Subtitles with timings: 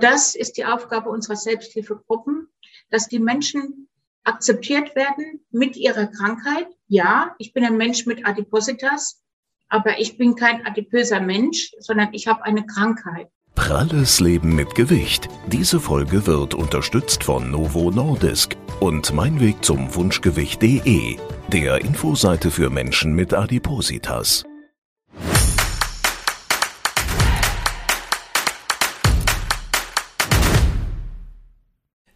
[0.00, 2.48] Das ist die Aufgabe unserer Selbsthilfegruppen,
[2.90, 3.88] dass die Menschen
[4.24, 6.68] akzeptiert werden mit ihrer Krankheit.
[6.86, 9.22] Ja, ich bin ein Mensch mit Adipositas,
[9.68, 13.28] aber ich bin kein adipöser Mensch, sondern ich habe eine Krankheit.
[13.54, 15.28] Pralles Leben mit Gewicht.
[15.48, 21.16] Diese Folge wird unterstützt von Novo Nordisk und Mein Weg zum Wunschgewicht.de,
[21.48, 24.47] der Infoseite für Menschen mit Adipositas.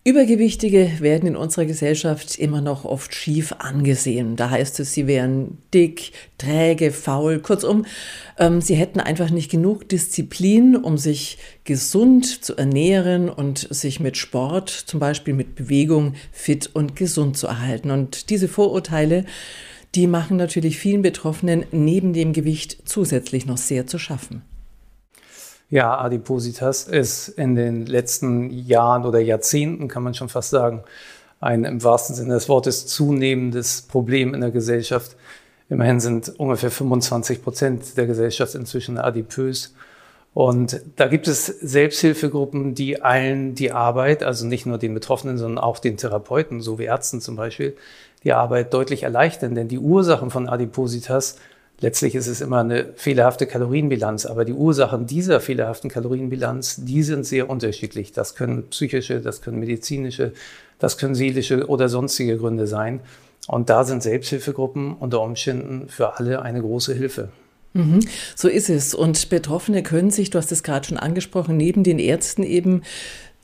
[0.04, 4.34] Übergewichtige werden in unserer Gesellschaft immer noch oft schief angesehen.
[4.34, 7.38] Da heißt es, sie wären dick, träge, faul.
[7.38, 7.86] Kurzum,
[8.36, 14.16] ähm, sie hätten einfach nicht genug Disziplin, um sich gesund zu ernähren und sich mit
[14.16, 17.92] Sport, zum Beispiel mit Bewegung, fit und gesund zu erhalten.
[17.92, 19.24] Und diese Vorurteile,
[19.94, 24.42] die machen natürlich vielen Betroffenen neben dem Gewicht zusätzlich noch sehr zu schaffen.
[25.72, 30.84] Ja, Adipositas ist in den letzten Jahren oder Jahrzehnten, kann man schon fast sagen,
[31.40, 35.16] ein im wahrsten Sinne des Wortes zunehmendes Problem in der Gesellschaft.
[35.70, 39.74] Immerhin sind ungefähr 25 Prozent der Gesellschaft inzwischen adipös.
[40.34, 45.64] Und da gibt es Selbsthilfegruppen, die allen die Arbeit, also nicht nur den Betroffenen, sondern
[45.64, 47.74] auch den Therapeuten, so wie Ärzten zum Beispiel,
[48.24, 49.54] die Arbeit deutlich erleichtern.
[49.54, 51.36] Denn die Ursachen von Adipositas
[51.82, 57.26] Letztlich ist es immer eine fehlerhafte Kalorienbilanz, aber die Ursachen dieser fehlerhaften Kalorienbilanz, die sind
[57.26, 58.12] sehr unterschiedlich.
[58.12, 60.32] Das können psychische, das können medizinische,
[60.78, 63.00] das können seelische oder sonstige Gründe sein.
[63.48, 67.30] Und da sind Selbsthilfegruppen unter Umständen für alle eine große Hilfe.
[67.72, 67.98] Mhm,
[68.36, 68.94] so ist es.
[68.94, 72.82] Und Betroffene können sich, du hast es gerade schon angesprochen, neben den Ärzten eben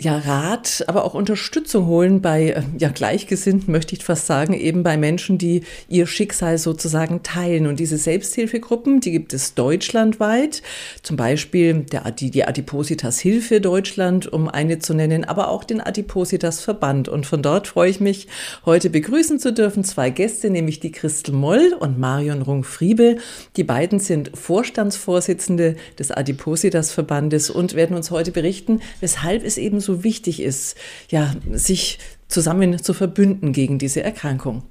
[0.01, 4.85] ja, Rat, aber auch Unterstützung holen bei äh, ja, Gleichgesinnten, möchte ich fast sagen, eben
[4.85, 7.67] bei Menschen, die ihr Schicksal sozusagen teilen.
[7.67, 10.63] Und diese Selbsthilfegruppen, die gibt es deutschlandweit,
[11.03, 15.81] zum Beispiel der, die, die Adipositas Hilfe Deutschland, um eine zu nennen, aber auch den
[15.81, 17.09] Adipositas Verband.
[17.09, 18.29] Und von dort freue ich mich,
[18.65, 23.19] heute begrüßen zu dürfen zwei Gäste, nämlich die Christel Moll und Marion Rung-Friebel.
[23.57, 29.81] Die beiden sind Vorstandsvorsitzende des Adipositas Verbandes und werden uns heute berichten, weshalb es eben
[29.89, 30.77] so wichtig ist,
[31.09, 34.63] ja, sich zusammen zu verbünden gegen diese Erkrankung.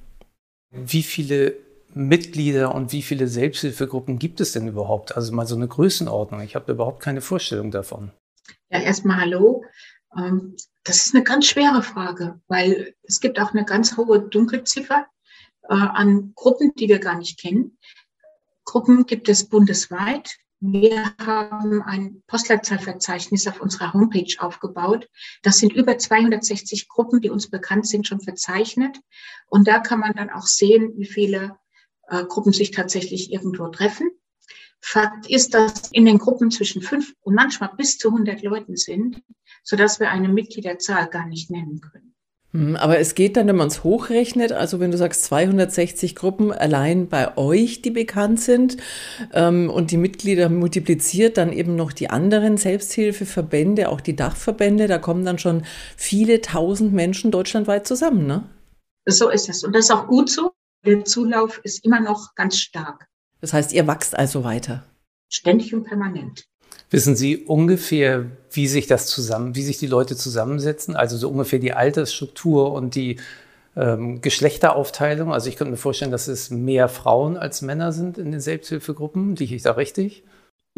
[0.70, 1.56] Wie viele
[1.92, 5.16] Mitglieder und wie viele Selbsthilfegruppen gibt es denn überhaupt?
[5.16, 6.40] Also mal so eine Größenordnung.
[6.42, 8.12] Ich habe überhaupt keine Vorstellung davon.
[8.70, 9.64] Ja, erstmal hallo.
[10.16, 15.06] Ähm, das ist eine ganz schwere Frage, weil es gibt auch eine ganz hohe Dunkelziffer
[15.64, 17.76] äh, an Gruppen, die wir gar nicht kennen.
[18.64, 20.36] Gruppen gibt es bundesweit.
[20.60, 25.08] Wir haben ein Postleitzahlverzeichnis auf unserer Homepage aufgebaut.
[25.42, 28.98] Das sind über 260 Gruppen, die uns bekannt sind, schon verzeichnet.
[29.48, 31.56] Und da kann man dann auch sehen, wie viele
[32.08, 34.10] äh, Gruppen sich tatsächlich irgendwo treffen.
[34.80, 39.22] Fakt ist, dass in den Gruppen zwischen fünf und manchmal bis zu 100 Leuten sind,
[39.62, 42.14] sodass wir eine Mitgliederzahl gar nicht nennen können.
[42.52, 46.50] Hm, aber es geht dann, wenn man es hochrechnet, also wenn du sagst 260 Gruppen
[46.50, 48.78] allein bei euch, die bekannt sind
[49.34, 54.98] ähm, und die Mitglieder multipliziert, dann eben noch die anderen Selbsthilfeverbände, auch die Dachverbände, da
[54.98, 55.64] kommen dann schon
[55.96, 58.48] viele tausend Menschen deutschlandweit zusammen, ne?
[59.06, 60.52] So ist es und das ist auch gut so.
[60.86, 63.08] Der Zulauf ist immer noch ganz stark.
[63.40, 64.84] Das heißt, ihr wachst also weiter?
[65.30, 66.46] Ständig und permanent.
[66.90, 70.96] Wissen Sie ungefähr, wie sich das zusammen, wie sich die Leute zusammensetzen?
[70.96, 73.16] Also so ungefähr die Altersstruktur und die
[73.76, 75.32] ähm, Geschlechteraufteilung.
[75.32, 79.36] Also ich könnte mir vorstellen, dass es mehr Frauen als Männer sind in den Selbsthilfegruppen.
[79.36, 80.22] Liege ich da richtig?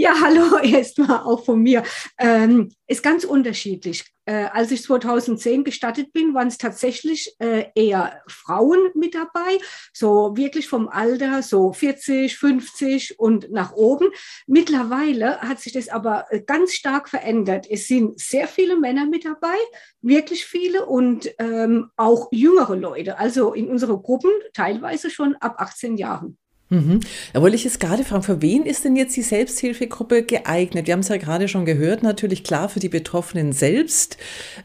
[0.00, 1.82] Ja, hallo erstmal auch von mir.
[2.18, 4.06] Ähm, ist ganz unterschiedlich.
[4.24, 9.58] Äh, als ich 2010 gestartet bin, waren es tatsächlich äh, eher Frauen mit dabei,
[9.92, 14.08] so wirklich vom Alter so 40, 50 und nach oben.
[14.46, 17.66] Mittlerweile hat sich das aber äh, ganz stark verändert.
[17.68, 19.58] Es sind sehr viele Männer mit dabei,
[20.00, 25.98] wirklich viele und ähm, auch jüngere Leute, also in unseren Gruppen teilweise schon ab 18
[25.98, 26.38] Jahren.
[26.70, 27.00] Mhm.
[27.32, 30.86] Da wollte ich jetzt gerade fragen, für wen ist denn jetzt die Selbsthilfegruppe geeignet?
[30.86, 34.16] Wir haben es ja gerade schon gehört, natürlich klar für die Betroffenen selbst,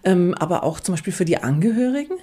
[0.04, 2.16] ähm, aber auch zum Beispiel für die Angehörigen?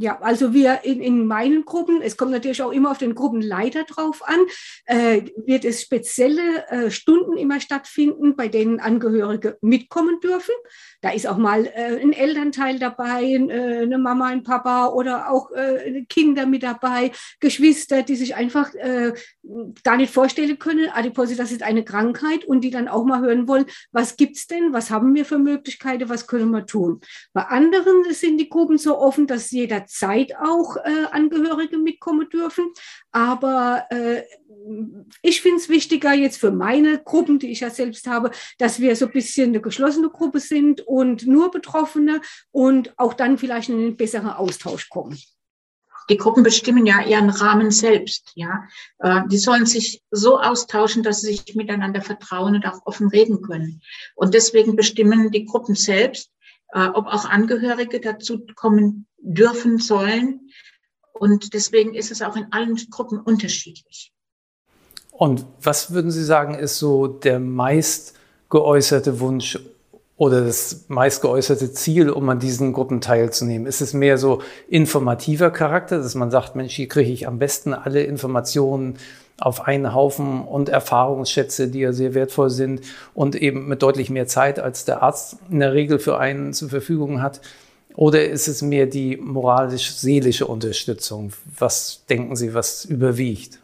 [0.00, 3.82] Ja, also wir in, in meinen Gruppen, es kommt natürlich auch immer auf den Gruppenleiter
[3.82, 4.38] drauf an,
[4.86, 10.54] äh, wird es spezielle äh, Stunden immer stattfinden, bei denen Angehörige mitkommen dürfen.
[11.00, 15.50] Da ist auch mal äh, ein Elternteil dabei, äh, eine Mama, ein Papa oder auch
[15.50, 17.10] äh, Kinder mit dabei,
[17.40, 19.14] Geschwister, die sich einfach äh,
[19.82, 23.66] gar nicht vorstellen können, Adipositas ist eine Krankheit und die dann auch mal hören wollen,
[23.90, 27.00] was gibt's denn, was haben wir für Möglichkeiten, was können wir tun.
[27.32, 32.72] Bei anderen sind die Gruppen so offen, dass jeder Zeit auch äh, Angehörige mitkommen dürfen.
[33.10, 34.22] Aber äh,
[35.22, 38.94] ich finde es wichtiger jetzt für meine Gruppen, die ich ja selbst habe, dass wir
[38.96, 42.20] so ein bisschen eine geschlossene Gruppe sind und nur Betroffene
[42.50, 45.18] und auch dann vielleicht in einen besseren Austausch kommen.
[46.10, 48.64] Die Gruppen bestimmen ja ihren Rahmen selbst, ja.
[48.98, 53.42] Äh, die sollen sich so austauschen, dass sie sich miteinander vertrauen und auch offen reden
[53.42, 53.82] können.
[54.14, 56.30] Und deswegen bestimmen die Gruppen selbst,
[56.72, 60.50] äh, ob auch Angehörige dazu kommen dürfen sollen.
[61.12, 64.12] Und deswegen ist es auch in allen Gruppen unterschiedlich.
[65.10, 68.14] Und was würden Sie sagen, ist so der meist
[68.50, 69.58] geäußerte Wunsch
[70.16, 73.66] oder das meist geäußerte Ziel, um an diesen Gruppen teilzunehmen?
[73.66, 77.74] Ist es mehr so informativer Charakter, dass man sagt, Mensch, hier kriege ich am besten
[77.74, 78.98] alle Informationen
[79.40, 82.82] auf einen Haufen und Erfahrungsschätze, die ja sehr wertvoll sind
[83.14, 86.68] und eben mit deutlich mehr Zeit, als der Arzt in der Regel für einen zur
[86.68, 87.40] Verfügung hat?
[87.94, 91.32] Oder ist es mehr die moralisch-seelische Unterstützung?
[91.58, 93.60] Was denken Sie, was überwiegt?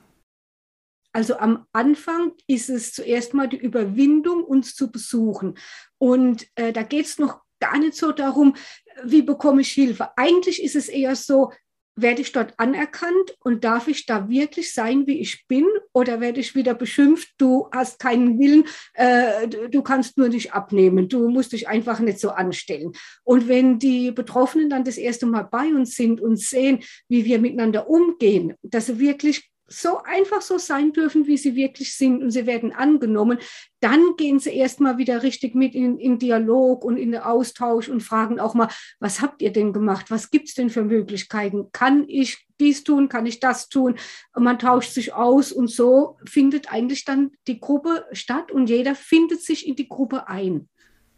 [1.13, 5.57] Also am Anfang ist es zuerst mal die Überwindung, uns zu besuchen.
[5.99, 8.57] Und äh, da geht es noch gar nicht so darum,
[9.05, 10.17] wie bekomme ich Hilfe.
[10.17, 11.53] Eigentlich ist es eher so,
[11.97, 15.65] werde ich dort anerkannt und darf ich da wirklich sein, wie ich bin?
[15.93, 18.65] Oder werde ich wieder beschimpft, du hast keinen Willen,
[18.95, 22.93] äh, du kannst nur nicht abnehmen, du musst dich einfach nicht so anstellen.
[23.23, 27.39] Und wenn die Betroffenen dann das erste Mal bei uns sind und sehen, wie wir
[27.39, 32.31] miteinander umgehen, dass sie wirklich so einfach so sein dürfen, wie sie wirklich sind und
[32.31, 33.39] sie werden angenommen,
[33.81, 38.03] dann gehen sie erstmal wieder richtig mit in, in Dialog und in den Austausch und
[38.03, 38.69] fragen auch mal,
[38.99, 40.11] was habt ihr denn gemacht?
[40.11, 41.71] Was gibt es denn für Möglichkeiten?
[41.73, 43.09] Kann ich dies tun?
[43.09, 43.97] Kann ich das tun?
[44.35, 48.95] Und man tauscht sich aus und so findet eigentlich dann die Gruppe statt und jeder
[48.95, 50.69] findet sich in die Gruppe ein.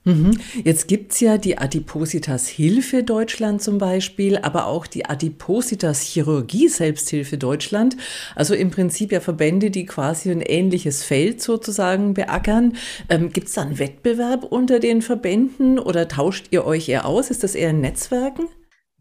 [0.06, 0.38] Mhm.
[0.62, 7.38] Jetzt gibt's ja die Adipositas Hilfe Deutschland zum Beispiel, aber auch die Adipositas Chirurgie Selbsthilfe
[7.38, 7.96] Deutschland.
[8.36, 12.76] Also im Prinzip ja Verbände, die quasi ein ähnliches Feld sozusagen beackern.
[13.08, 17.30] Ähm, gibt's da einen Wettbewerb unter den Verbänden oder tauscht ihr euch eher aus?
[17.30, 18.46] Ist das eher ein Netzwerken?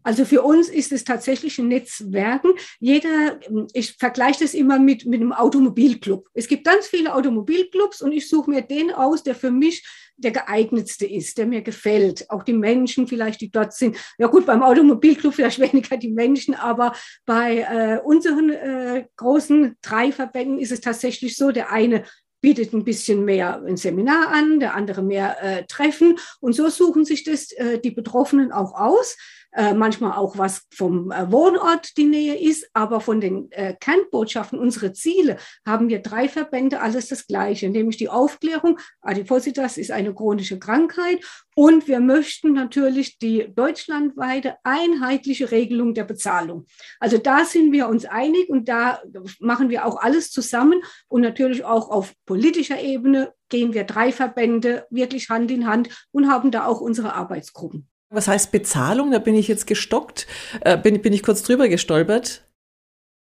[0.02, 2.52] Also für uns ist es tatsächlich ein Netzwerken.
[2.78, 3.40] Jeder,
[3.72, 6.28] ich vergleiche das immer mit, mit einem Automobilclub.
[6.32, 9.84] Es gibt ganz viele Automobilclubs und ich suche mir den aus, der für mich
[10.16, 12.30] der geeignetste ist, der mir gefällt.
[12.30, 13.96] Auch die Menschen vielleicht, die dort sind.
[14.18, 16.92] Ja gut, beim Automobilclub vielleicht weniger die Menschen, aber
[17.24, 22.04] bei äh, unseren äh, großen drei Verbänden ist es tatsächlich so, der eine
[22.40, 26.18] bietet ein bisschen mehr ein Seminar an, der andere mehr äh, Treffen.
[26.40, 29.16] Und so suchen sich das äh, die Betroffenen auch aus.
[29.56, 34.58] Äh, manchmal auch was vom äh, Wohnort die Nähe ist, aber von den äh, Kernbotschaften,
[34.58, 38.78] unsere Ziele, haben wir drei Verbände alles das Gleiche, nämlich die Aufklärung.
[39.00, 41.24] Adipositas ist eine chronische Krankheit
[41.54, 46.66] und wir möchten natürlich die deutschlandweite einheitliche Regelung der Bezahlung.
[47.00, 49.00] Also da sind wir uns einig und da
[49.40, 54.86] machen wir auch alles zusammen und natürlich auch auf politischer Ebene gehen wir drei Verbände
[54.90, 57.88] wirklich Hand in Hand und haben da auch unsere Arbeitsgruppen.
[58.10, 59.10] Was heißt Bezahlung?
[59.10, 60.26] Da bin ich jetzt gestockt,
[60.60, 62.46] äh, bin, bin ich kurz drüber gestolpert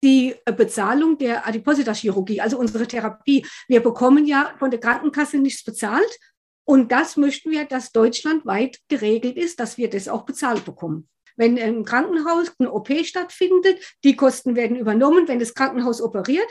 [0.04, 3.46] die äh, Bezahlung der Adipositas-Chirurgie, also unsere Therapie.
[3.68, 6.20] Wir bekommen ja von der Krankenkasse nichts bezahlt.
[6.66, 11.10] Und das möchten wir, dass deutschlandweit geregelt ist, dass wir das auch bezahlt bekommen.
[11.36, 15.28] Wenn im Krankenhaus eine OP stattfindet, die Kosten werden übernommen.
[15.28, 16.48] Wenn das Krankenhaus operiert,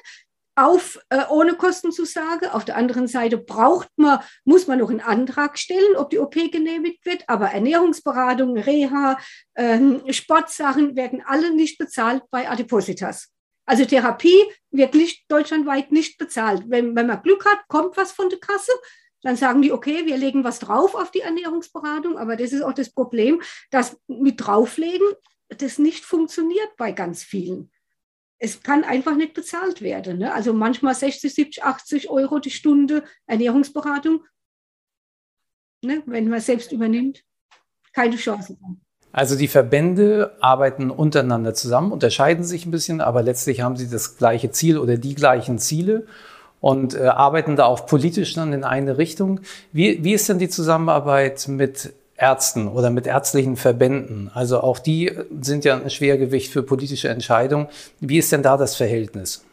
[0.58, 2.52] auf, äh, ohne Kostenzusage.
[2.52, 6.34] Auf der anderen Seite braucht man, muss man noch einen Antrag stellen, ob die OP
[6.34, 7.24] genehmigt wird.
[7.28, 9.18] Aber Ernährungsberatung, Reha,
[9.54, 13.28] äh, Sportsachen werden alle nicht bezahlt bei Adipositas.
[13.66, 16.64] Also Therapie wird nicht deutschlandweit nicht bezahlt.
[16.66, 18.72] Wenn, wenn man Glück hat, kommt was von der Kasse.
[19.22, 22.18] Dann sagen die, okay, wir legen was drauf auf die Ernährungsberatung.
[22.18, 25.06] Aber das ist auch das Problem, dass mit drauflegen
[25.48, 27.70] das nicht funktioniert bei ganz vielen
[28.38, 30.18] es kann einfach nicht bezahlt werden.
[30.18, 30.32] Ne?
[30.32, 34.24] Also manchmal 60, 70, 80 Euro die Stunde Ernährungsberatung,
[35.82, 36.02] ne?
[36.06, 37.24] wenn man selbst übernimmt.
[37.92, 38.56] Keine Chance.
[39.10, 44.16] Also die Verbände arbeiten untereinander zusammen, unterscheiden sich ein bisschen, aber letztlich haben sie das
[44.16, 46.06] gleiche Ziel oder die gleichen Ziele
[46.60, 49.40] und äh, arbeiten da auch politisch dann in eine Richtung.
[49.72, 54.30] Wie, wie ist denn die Zusammenarbeit mit Ärzten oder mit ärztlichen Verbänden.
[54.34, 57.68] Also auch die sind ja ein Schwergewicht für politische Entscheidungen.
[58.00, 59.44] Wie ist denn da das Verhältnis?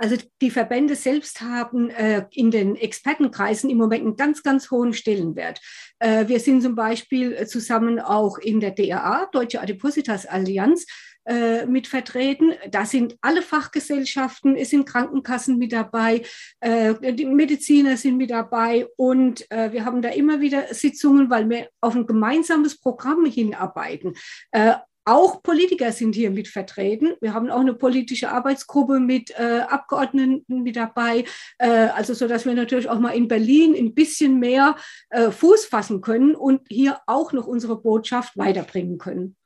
[0.00, 4.92] Also die Verbände selbst haben äh, in den Expertenkreisen im Moment einen ganz, ganz hohen
[4.92, 5.60] Stellenwert.
[5.98, 10.86] Äh, wir sind zum Beispiel zusammen auch in der DRA, Deutsche Adipositas Allianz,
[11.28, 12.52] äh, mit vertreten.
[12.70, 16.22] Da sind alle Fachgesellschaften, es sind Krankenkassen mit dabei,
[16.60, 21.48] äh, die Mediziner sind mit dabei und äh, wir haben da immer wieder Sitzungen, weil
[21.50, 24.14] wir auf ein gemeinsames Programm hinarbeiten.
[24.52, 24.74] Äh,
[25.08, 27.14] auch Politiker sind hier mit vertreten.
[27.22, 31.24] Wir haben auch eine politische Arbeitsgruppe mit äh, Abgeordneten mit dabei.
[31.56, 34.76] Äh, also so, dass wir natürlich auch mal in Berlin ein bisschen mehr
[35.08, 39.37] äh, Fuß fassen können und hier auch noch unsere Botschaft weiterbringen können.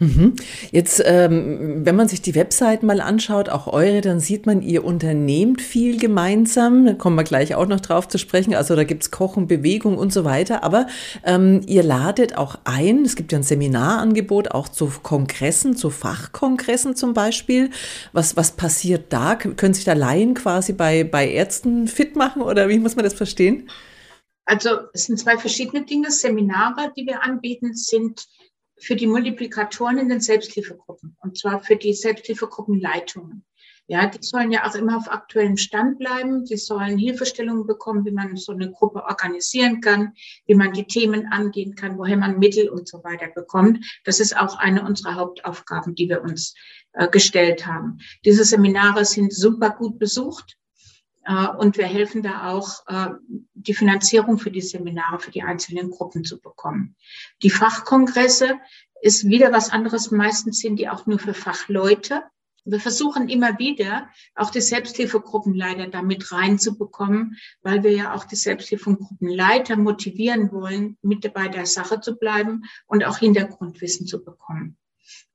[0.00, 0.34] Mhm.
[0.72, 4.82] Jetzt, ähm, wenn man sich die Webseiten mal anschaut, auch eure, dann sieht man, ihr
[4.82, 6.86] unternehmt viel gemeinsam.
[6.86, 8.54] Da kommen wir gleich auch noch drauf zu sprechen.
[8.54, 10.64] Also da gibt's Kochen, Bewegung und so weiter.
[10.64, 10.86] Aber
[11.22, 13.04] ähm, ihr ladet auch ein.
[13.04, 17.68] Es gibt ja ein Seminarangebot auch zu Kongressen, zu Fachkongressen zum Beispiel.
[18.14, 19.36] Was, was passiert da?
[19.36, 23.12] Können sich da Laien quasi bei, bei Ärzten fit machen oder wie muss man das
[23.12, 23.68] verstehen?
[24.46, 26.10] Also es sind zwei verschiedene Dinge.
[26.10, 28.26] Seminare, die wir anbieten, sind
[28.80, 33.44] für die Multiplikatoren in den Selbsthilfegruppen und zwar für die Selbsthilfegruppenleitungen.
[33.90, 36.44] Ja, die sollen ja auch immer auf aktuellem Stand bleiben.
[36.44, 40.12] Die sollen Hilfestellungen bekommen, wie man so eine Gruppe organisieren kann,
[40.46, 43.84] wie man die Themen angehen kann, woher man Mittel und so weiter bekommt.
[44.04, 46.54] Das ist auch eine unserer Hauptaufgaben, die wir uns
[46.92, 47.98] äh, gestellt haben.
[48.24, 50.56] Diese Seminare sind super gut besucht.
[51.30, 53.10] Äh, und wir helfen da auch, äh,
[53.54, 56.96] die Finanzierung für die Seminare für die einzelnen Gruppen zu bekommen.
[57.42, 58.58] Die Fachkongresse
[59.00, 60.10] ist wieder was anderes.
[60.10, 62.24] Meistens sind die auch nur für Fachleute.
[62.64, 69.76] Wir versuchen immer wieder, auch die Selbsthilfegruppenleiter damit reinzubekommen, weil wir ja auch die Selbsthilfegruppenleiter
[69.76, 74.76] motivieren wollen, mit bei der Sache zu bleiben und auch Hintergrundwissen zu bekommen.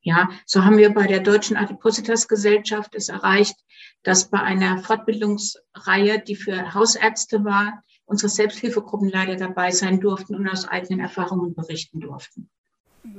[0.02, 3.56] Ja, so haben wir bei der Deutschen Adipositas Gesellschaft es erreicht,
[4.04, 10.48] dass bei einer Fortbildungsreihe, die für Hausärzte war, unsere Selbsthilfegruppen leider dabei sein durften und
[10.48, 12.50] aus eigenen Erfahrungen berichten durften.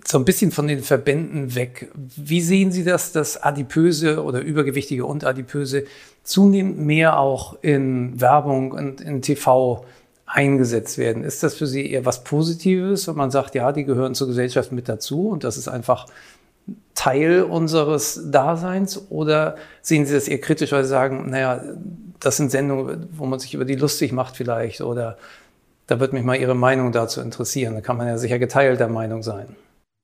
[0.04, 1.90] So ein bisschen von den Verbänden weg.
[1.94, 5.84] Wie sehen Sie das, dass Adipöse oder Übergewichtige und Adipöse
[6.22, 9.84] zunehmend mehr auch in Werbung und in TV
[10.26, 11.22] eingesetzt werden?
[11.22, 14.72] Ist das für Sie eher was Positives, wenn man sagt, ja, die gehören zur Gesellschaft
[14.72, 16.06] mit dazu und das ist einfach
[16.94, 21.62] Teil unseres Daseins oder sehen Sie das eher kritisch, weil Sie sagen, naja,
[22.20, 25.18] das sind Sendungen, wo man sich über die lustig macht vielleicht oder
[25.86, 27.74] da wird mich mal Ihre Meinung dazu interessieren.
[27.74, 29.54] Da kann man ja sicher geteilter Meinung sein.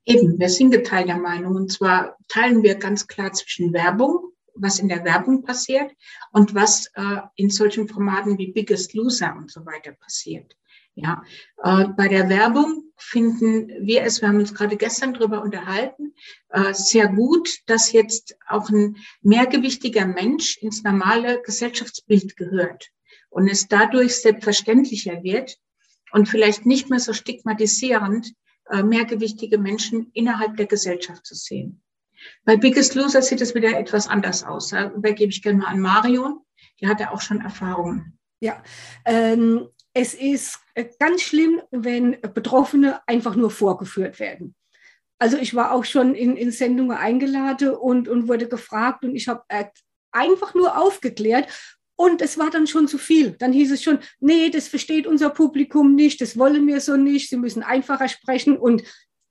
[0.05, 4.89] Eben, wir sind geteilter Meinung und zwar teilen wir ganz klar zwischen Werbung, was in
[4.89, 5.91] der Werbung passiert
[6.31, 10.55] und was äh, in solchen Formaten wie Biggest Loser und so weiter passiert.
[10.95, 11.23] Ja,
[11.63, 16.13] äh, bei der Werbung finden wir es, wir haben uns gerade gestern darüber unterhalten,
[16.49, 22.89] äh, sehr gut, dass jetzt auch ein mehrgewichtiger Mensch ins normale Gesellschaftsbild gehört
[23.29, 25.57] und es dadurch selbstverständlicher wird
[26.11, 28.33] und vielleicht nicht mehr so stigmatisierend,
[28.69, 31.81] äh, mehrgewichtige Menschen innerhalb der Gesellschaft zu sehen.
[32.45, 34.69] Bei Biggest Loser sieht es wieder etwas anders aus.
[34.69, 36.39] Da übergebe ich gerne mal an Marion.
[36.79, 38.17] Die hatte auch schon Erfahrungen.
[38.39, 38.61] Ja,
[39.05, 44.55] ähm, es ist äh, ganz schlimm, wenn Betroffene einfach nur vorgeführt werden.
[45.19, 49.27] Also ich war auch schon in, in Sendungen eingeladen und, und wurde gefragt und ich
[49.27, 49.43] habe
[50.11, 51.47] einfach nur aufgeklärt
[51.95, 53.31] und es war dann schon zu viel.
[53.37, 57.29] Dann hieß es schon, nee, das versteht unser Publikum nicht, das wollen wir so nicht,
[57.29, 58.83] sie müssen einfacher sprechen und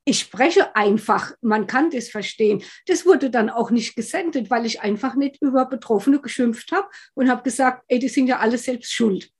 [0.05, 2.63] ich spreche einfach, man kann das verstehen.
[2.87, 7.29] Das wurde dann auch nicht gesendet, weil ich einfach nicht über Betroffene geschimpft habe und
[7.29, 9.31] habe gesagt, ey, die sind ja alle selbst schuld.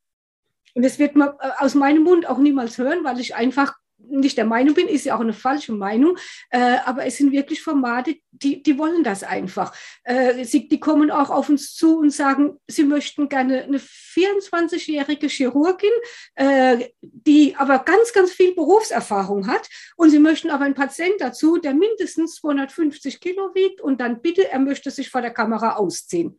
[0.75, 3.75] Und das wird man äh, aus meinem Mund auch niemals hören, weil ich einfach
[4.09, 6.17] nicht der Meinung bin, ist ja auch eine falsche Meinung,
[6.51, 9.75] äh, aber es sind wirklich Formate, die, die wollen das einfach.
[10.05, 15.29] Äh, sie, die kommen auch auf uns zu und sagen, sie möchten gerne eine 24-jährige
[15.29, 15.91] Chirurgin,
[16.35, 21.59] äh, die aber ganz, ganz viel Berufserfahrung hat und sie möchten aber einen Patienten dazu,
[21.59, 26.39] der mindestens 250 Kilo wiegt und dann bitte, er möchte sich vor der Kamera ausziehen.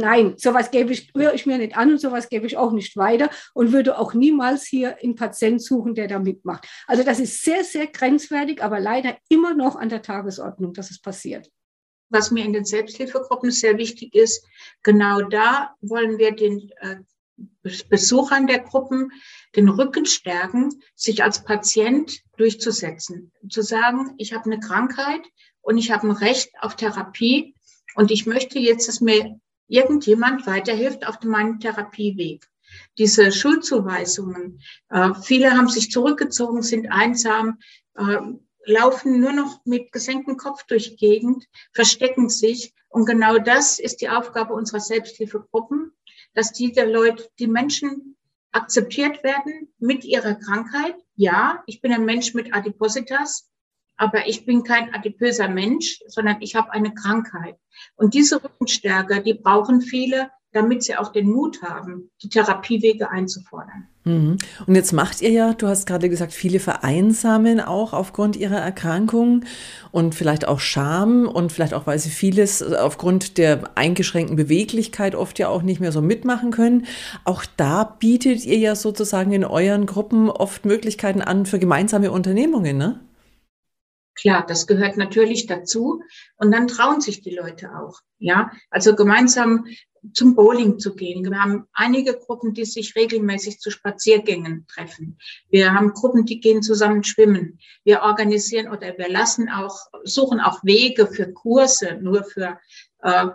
[0.00, 3.30] Nein, sowas gebe ich, ich mir nicht an und sowas gebe ich auch nicht weiter
[3.52, 6.68] und würde auch niemals hier einen Patient suchen, der da mitmacht.
[6.86, 11.00] Also das ist sehr, sehr grenzwertig, aber leider immer noch an der Tagesordnung, dass es
[11.00, 11.50] passiert.
[12.10, 14.46] Was mir in den Selbsthilfegruppen sehr wichtig ist,
[14.84, 16.98] genau da wollen wir den äh,
[17.88, 19.10] Besuchern der Gruppen
[19.56, 23.32] den Rücken stärken, sich als Patient durchzusetzen.
[23.48, 25.22] Zu sagen, ich habe eine Krankheit
[25.60, 27.56] und ich habe ein Recht auf Therapie
[27.96, 32.48] und ich möchte jetzt, dass mir irgendjemand weiterhilft auf meinem Therapieweg.
[32.98, 34.60] Diese Schuldzuweisungen,
[34.90, 37.58] äh, viele haben sich zurückgezogen, sind einsam,
[37.94, 38.18] äh,
[38.64, 42.74] laufen nur noch mit gesenktem Kopf durch die Gegend, verstecken sich.
[42.88, 45.92] Und genau das ist die Aufgabe unserer Selbsthilfegruppen,
[46.34, 48.16] dass die der Leute, die Menschen
[48.52, 50.96] akzeptiert werden mit ihrer Krankheit.
[51.16, 53.48] Ja, ich bin ein Mensch mit Adipositas,
[53.98, 57.56] aber ich bin kein adipöser Mensch, sondern ich habe eine Krankheit.
[57.96, 63.86] Und diese Rückenstärke, die brauchen viele damit sie auch den Mut haben, die Therapiewege einzufordern.
[64.04, 64.38] Mhm.
[64.66, 69.44] Und jetzt macht ihr ja, du hast gerade gesagt, viele vereinsamen auch aufgrund ihrer Erkrankung
[69.90, 75.38] und vielleicht auch Scham und vielleicht auch, weil sie vieles aufgrund der eingeschränkten Beweglichkeit oft
[75.38, 76.86] ja auch nicht mehr so mitmachen können.
[77.24, 82.78] Auch da bietet ihr ja sozusagen in euren Gruppen oft Möglichkeiten an für gemeinsame Unternehmungen,
[82.78, 83.00] ne?
[84.20, 86.02] Klar, das gehört natürlich dazu.
[86.36, 88.00] Und dann trauen sich die Leute auch.
[88.18, 89.66] Ja, also gemeinsam
[90.12, 91.24] zum Bowling zu gehen.
[91.24, 95.18] Wir haben einige Gruppen, die sich regelmäßig zu Spaziergängen treffen.
[95.50, 97.58] Wir haben Gruppen, die gehen zusammen schwimmen.
[97.84, 102.58] Wir organisieren oder wir lassen auch, suchen auch Wege für Kurse, nur für
[103.02, 103.26] äh,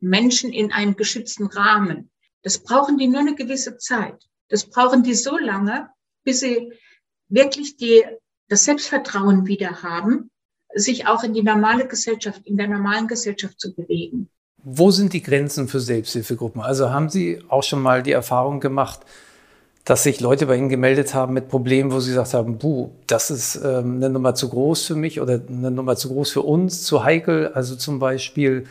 [0.00, 2.10] Menschen in einem geschützten Rahmen.
[2.42, 4.22] Das brauchen die nur eine gewisse Zeit.
[4.48, 5.90] Das brauchen die so lange,
[6.22, 6.72] bis sie
[7.28, 8.04] wirklich die,
[8.48, 10.30] das Selbstvertrauen wieder haben,
[10.74, 14.28] sich auch in die normale Gesellschaft, in der normalen Gesellschaft zu bewegen.
[14.62, 16.62] Wo sind die Grenzen für Selbsthilfegruppen?
[16.62, 19.00] Also haben Sie auch schon mal die Erfahrung gemacht,
[19.84, 23.30] dass sich Leute bei Ihnen gemeldet haben mit Problemen, wo Sie gesagt haben, buh, das
[23.30, 26.82] ist ähm, eine Nummer zu groß für mich oder eine Nummer zu groß für uns,
[26.82, 27.48] zu heikel.
[27.48, 28.66] Also zum Beispiel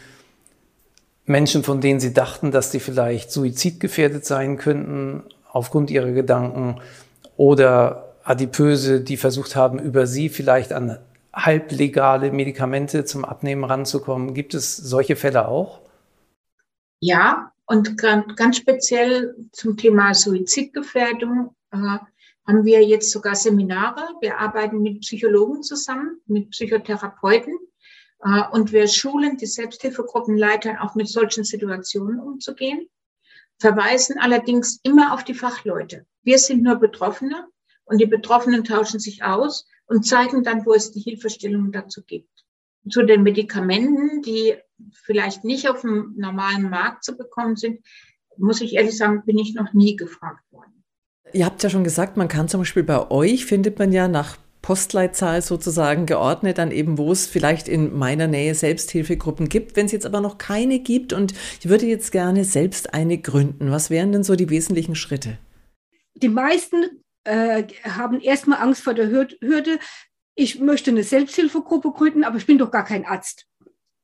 [1.26, 6.82] Menschen, von denen Sie dachten, dass die vielleicht suizidgefährdet sein könnten aufgrund ihrer Gedanken
[7.38, 10.98] oder Adipöse, die versucht haben, über Sie vielleicht an
[11.34, 14.34] halblegale Medikamente zum Abnehmen ranzukommen.
[14.34, 15.82] Gibt es solche Fälle auch?
[17.00, 21.78] Ja, und ganz speziell zum Thema Suizidgefährdung äh,
[22.48, 24.08] haben wir jetzt sogar Seminare.
[24.22, 27.58] Wir arbeiten mit Psychologen zusammen, mit Psychotherapeuten
[28.24, 32.88] äh, und wir schulen die Selbsthilfegruppenleiter auch mit solchen Situationen umzugehen,
[33.60, 36.06] verweisen allerdings immer auf die Fachleute.
[36.24, 37.48] Wir sind nur Betroffene
[37.86, 42.30] und die Betroffenen tauschen sich aus und zeigen dann, wo es die Hilfestellung dazu gibt.
[42.90, 44.56] Zu den Medikamenten, die
[44.92, 47.80] vielleicht nicht auf dem normalen Markt zu bekommen sind,
[48.38, 50.84] muss ich ehrlich sagen, bin ich noch nie gefragt worden.
[51.32, 54.38] Ihr habt ja schon gesagt, man kann zum Beispiel bei euch, findet man ja nach
[54.62, 59.76] Postleitzahl sozusagen geordnet, dann eben, wo es vielleicht in meiner Nähe Selbsthilfegruppen gibt.
[59.76, 63.72] Wenn es jetzt aber noch keine gibt und ich würde jetzt gerne selbst eine gründen,
[63.72, 65.38] was wären denn so die wesentlichen Schritte?
[66.16, 69.80] Die meisten äh, haben erstmal Angst vor der Hürde,
[70.36, 73.48] ich möchte eine Selbsthilfegruppe gründen, aber ich bin doch gar kein Arzt.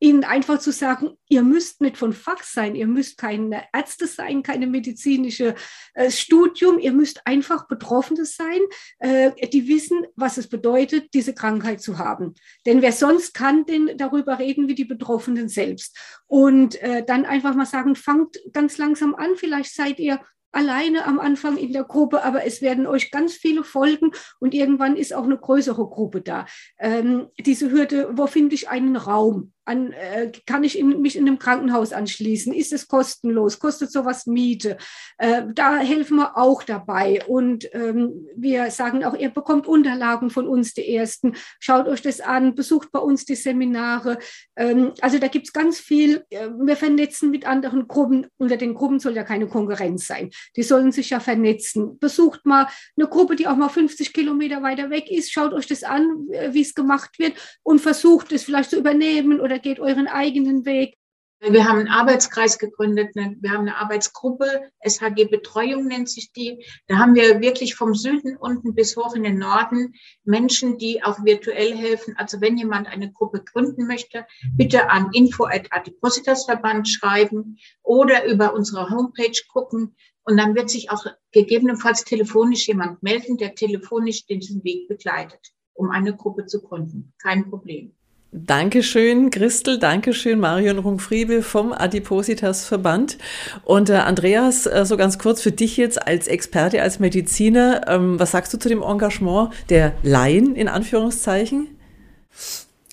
[0.01, 4.43] Ihnen einfach zu sagen, ihr müsst nicht von Fach sein, ihr müsst keine Ärzte sein,
[4.43, 5.55] keine medizinische
[5.93, 8.61] äh, Studium, ihr müsst einfach Betroffene sein,
[8.99, 12.33] äh, die wissen, was es bedeutet, diese Krankheit zu haben.
[12.65, 15.97] Denn wer sonst kann denn darüber reden wie die Betroffenen selbst?
[16.27, 21.19] Und äh, dann einfach mal sagen, fangt ganz langsam an, vielleicht seid ihr alleine am
[21.19, 25.23] Anfang in der Gruppe, aber es werden euch ganz viele folgen und irgendwann ist auch
[25.23, 26.45] eine größere Gruppe da.
[26.79, 29.53] Ähm, diese Hürde, wo finde ich einen Raum?
[29.65, 32.53] An, äh, kann ich in, mich in einem Krankenhaus anschließen?
[32.53, 33.59] Ist es kostenlos?
[33.59, 34.77] Kostet sowas Miete?
[35.17, 37.23] Äh, da helfen wir auch dabei.
[37.27, 41.35] Und ähm, wir sagen auch, ihr bekommt Unterlagen von uns, die ersten.
[41.59, 44.17] Schaut euch das an, besucht bei uns die Seminare.
[44.55, 46.25] Ähm, also da gibt es ganz viel.
[46.29, 48.27] Äh, wir vernetzen mit anderen Gruppen.
[48.37, 50.31] Unter den Gruppen soll ja keine Konkurrenz sein.
[50.55, 51.99] Die sollen sich ja vernetzen.
[51.99, 52.67] Besucht mal
[52.97, 55.31] eine Gruppe, die auch mal 50 Kilometer weiter weg ist.
[55.31, 59.39] Schaut euch das an, äh, wie es gemacht wird und versucht es vielleicht zu übernehmen
[59.39, 60.95] oder geht euren eigenen Weg.
[61.41, 66.65] Wir haben einen Arbeitskreis gegründet, ne, wir haben eine Arbeitsgruppe, SHG Betreuung nennt sich die.
[66.87, 69.93] Da haben wir wirklich vom Süden unten bis hoch in den Norden
[70.25, 72.13] Menschen, die auch virtuell helfen.
[72.17, 78.53] Also wenn jemand eine Gruppe gründen möchte, bitte an info at Adipositasverband schreiben oder über
[78.53, 79.95] unsere Homepage gucken.
[80.23, 85.89] Und dann wird sich auch gegebenenfalls telefonisch jemand melden, der telefonisch diesen Weg begleitet, um
[85.89, 87.13] eine Gruppe zu gründen.
[87.17, 87.95] Kein Problem.
[88.31, 89.79] Dankeschön, Christel.
[89.79, 93.17] Dankeschön, Marion Rungfriebe vom Adipositas Verband.
[93.63, 98.19] Und äh, Andreas, äh, so ganz kurz für dich jetzt als Experte, als Mediziner, ähm,
[98.19, 101.69] was sagst du zu dem Engagement der Laien in Anführungszeichen?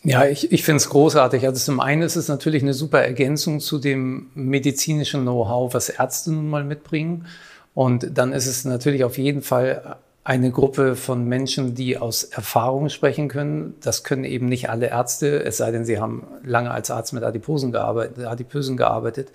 [0.03, 1.45] Ja, ich, ich finde es großartig.
[1.45, 6.33] Also zum einen ist es natürlich eine super Ergänzung zu dem medizinischen Know-how, was Ärzte
[6.33, 7.27] nun mal mitbringen.
[7.75, 12.89] Und dann ist es natürlich auf jeden Fall eine Gruppe von Menschen, die aus Erfahrung
[12.89, 13.77] sprechen können.
[13.81, 17.23] Das können eben nicht alle Ärzte, es sei denn, sie haben lange als Arzt mit
[17.23, 19.31] Adiposen gearbeitet, Adipösen gearbeitet.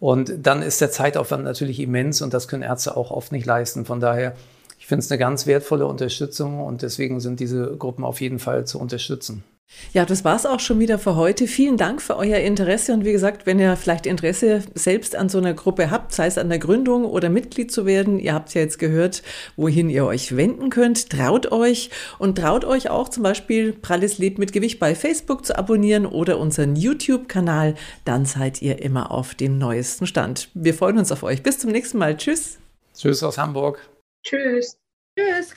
[0.00, 3.84] Und dann ist der Zeitaufwand natürlich immens und das können Ärzte auch oft nicht leisten.
[3.84, 4.34] Von daher,
[4.80, 8.66] ich finde es eine ganz wertvolle Unterstützung und deswegen sind diese Gruppen auf jeden Fall
[8.66, 9.44] zu unterstützen.
[9.92, 11.46] Ja, das war's auch schon wieder für heute.
[11.46, 12.92] Vielen Dank für euer Interesse.
[12.92, 16.38] Und wie gesagt, wenn ihr vielleicht Interesse selbst an so einer Gruppe habt, sei es
[16.38, 19.22] an der Gründung oder Mitglied zu werden, ihr habt ja jetzt gehört,
[19.56, 21.10] wohin ihr euch wenden könnt.
[21.10, 25.56] Traut euch und traut euch auch zum Beispiel Pralles Leben mit Gewicht bei Facebook zu
[25.58, 27.74] abonnieren oder unseren YouTube-Kanal.
[28.04, 30.50] Dann seid ihr immer auf dem neuesten Stand.
[30.54, 31.42] Wir freuen uns auf euch.
[31.42, 32.16] Bis zum nächsten Mal.
[32.16, 32.58] Tschüss.
[32.94, 33.80] Tschüss aus Hamburg.
[34.22, 34.78] Tschüss.
[35.18, 35.54] Tschüss.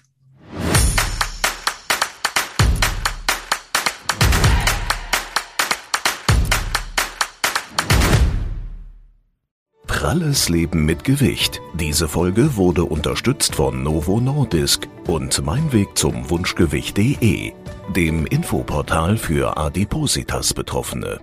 [10.10, 11.62] Pralles Leben mit Gewicht.
[11.76, 17.54] Diese Folge wurde unterstützt von Novo Nordisk und Mein Weg zum Wunschgewicht.de,
[17.96, 21.20] dem Infoportal für Adipositas Betroffene.